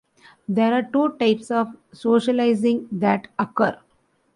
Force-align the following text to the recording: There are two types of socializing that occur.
There 0.49 0.73
are 0.73 0.81
two 0.81 1.09
types 1.19 1.51
of 1.51 1.77
socializing 1.93 2.87
that 2.91 3.27
occur. 3.37 3.77